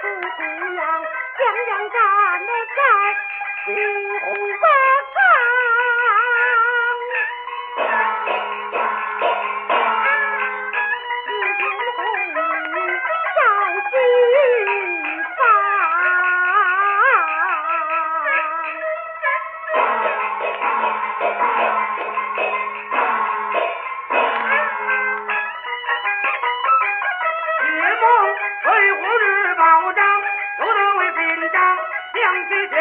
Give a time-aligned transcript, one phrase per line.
[0.00, 0.42] 不胡
[0.74, 0.82] 闹
[1.38, 2.80] 将样干的在
[3.64, 4.34] 胡胡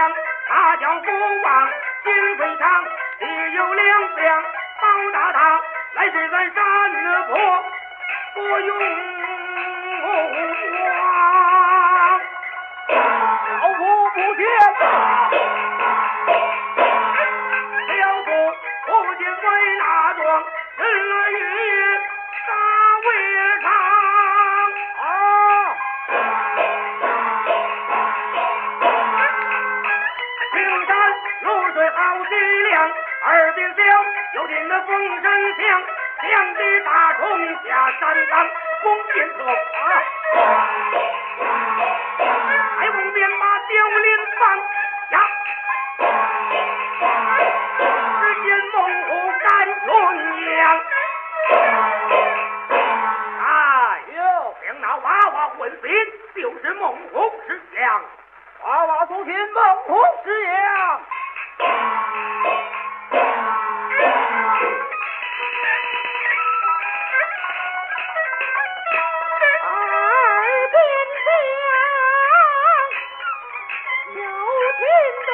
[0.00, 0.10] 亮，
[0.48, 1.10] 他叫不
[1.42, 1.68] 忘
[2.02, 2.84] 金飞堂，
[3.20, 4.42] 也有两两
[4.80, 5.60] 包大堂，
[5.92, 7.64] 来水咱山的坡
[8.32, 8.78] 不用
[10.00, 10.08] 慌，
[13.60, 13.78] 老夫
[14.14, 14.42] 不见。
[14.80, 15.29] 啊
[32.10, 32.90] 高质量
[33.22, 33.86] 耳边响
[34.34, 35.82] 又听那风声响
[36.22, 37.22] 两只大虫
[37.62, 38.50] 下山岗
[38.82, 39.50] 弓箭手啊
[74.90, 75.29] friend.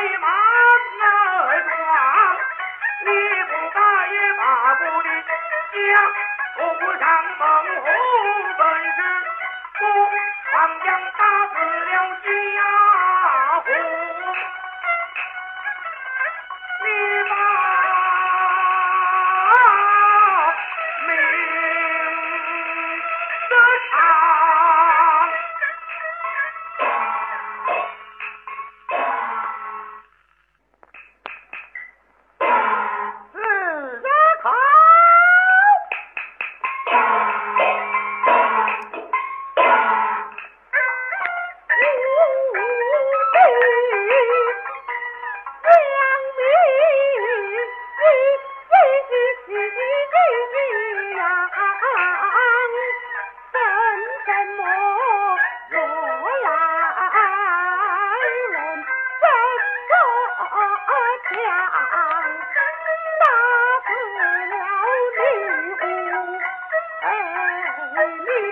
[0.00, 2.36] 一马儿壮
[3.04, 3.10] 你
[3.48, 4.84] 不打也罢不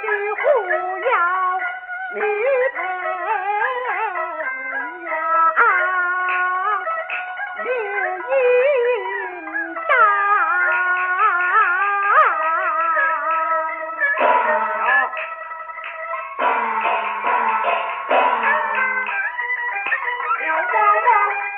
[0.01, 0.43] 的护
[0.99, 1.11] 腰
[2.15, 2.21] 女
[2.75, 2.79] 朋
[5.05, 5.11] 友，
[7.63, 7.67] 日
[8.29, 8.31] 影
[9.75, 9.89] 长。
[20.39, 20.43] 小
[20.73, 20.75] 宝
[21.05, 21.09] 宝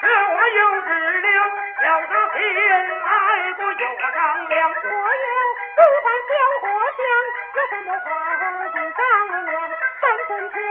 [0.00, 0.88] 和我有日
[1.20, 1.26] 了，
[1.84, 2.36] 要个平
[3.04, 3.08] 安，
[3.54, 4.16] 不有个钢
[4.48, 4.56] 梁，
[8.04, 9.58] 皇儿红，张二娘
[10.00, 10.66] 三叫破郊。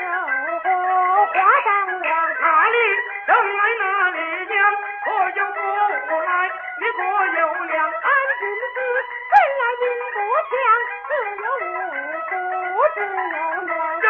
[0.00, 3.70] 有，两塔，来
[4.10, 4.16] 里
[4.46, 4.52] 讲？
[5.06, 6.28] 我有五来，
[6.80, 7.78] 有。
[7.80, 8.08] 安
[8.38, 8.76] 军师，
[9.30, 9.82] 真来兵
[10.12, 10.16] 不
[10.50, 10.52] 强，
[11.08, 11.10] 只
[11.40, 13.14] 有五，只有
[13.70, 14.09] 两。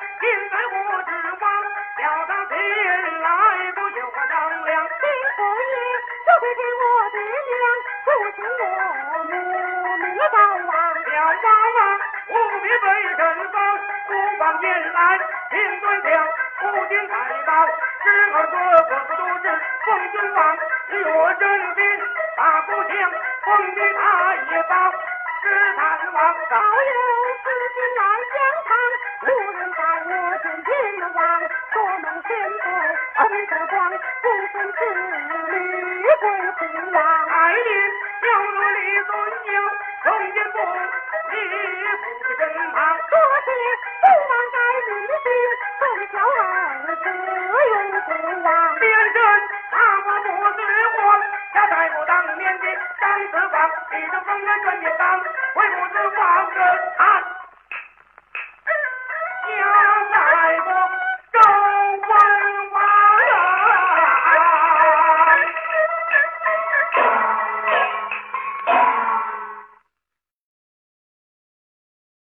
[14.59, 15.19] 年来
[15.49, 16.27] 平对将，
[16.59, 17.13] 不仅太
[17.45, 17.49] 保，
[18.03, 18.55] 侄儿哥
[18.89, 19.45] 哥不都是
[19.85, 20.57] 奉君王？
[20.89, 20.95] 岳
[21.39, 21.41] 振
[21.75, 21.79] 兵
[22.35, 22.91] 大鼓响，
[23.45, 24.01] 奉的他
[24.35, 24.91] 也保，
[25.41, 25.43] 是
[25.75, 25.79] 探
[26.13, 26.19] 王。
[26.49, 26.93] 早有
[27.43, 28.01] 知心来
[28.31, 28.35] 相
[28.67, 28.69] 抗，
[29.21, 30.09] 无人在我
[30.43, 30.45] 见
[30.97, 31.19] 阎王，
[31.71, 32.65] 做梦先对
[33.15, 33.79] 恩德光，
[34.21, 34.77] 不分子
[35.51, 35.55] 女
[36.19, 36.23] 归
[36.57, 36.59] 父
[36.91, 36.97] 王。
[37.27, 37.61] 爱人
[38.21, 39.09] 要若李尊
[39.43, 39.49] 敬，
[40.03, 41.33] 从今不离
[41.97, 42.03] 父
[42.37, 42.39] 身
[42.71, 42.77] 旁。
[43.09, 43.13] 多
[43.45, 43.47] 谢
[43.99, 44.55] 父王在
[44.87, 44.89] 人
[45.21, 45.25] 心，
[45.79, 45.81] 从
[46.11, 46.39] 小儿
[46.95, 47.05] 子
[47.69, 47.75] 永
[48.05, 48.09] 不
[48.43, 48.47] 忘。
[48.79, 49.13] 别人
[49.71, 49.73] 大
[50.05, 50.61] 我不知
[50.97, 50.99] 慌，
[51.53, 52.65] 家在我当年的
[52.99, 53.55] 张子光，
[53.91, 55.01] 一着风人转眼当，
[55.55, 56.19] 为母子望
[56.53, 56.55] 着
[56.97, 57.01] 看。